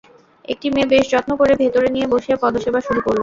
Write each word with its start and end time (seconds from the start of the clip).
একটি 0.45 0.67
মেয়ে 0.69 0.91
বেশ 0.93 1.05
যত্ন 1.13 1.31
করে 1.39 1.53
ভেতরে 1.61 1.87
নিয়ে 1.91 2.07
বসিয়ে 2.13 2.41
পদসেবা 2.43 2.79
শুরু 2.81 2.99
করল। 3.01 3.19